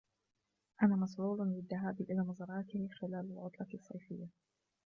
[0.83, 4.27] انا مسرور للذهاب الى مزرعته خلال العطلة الصيفية.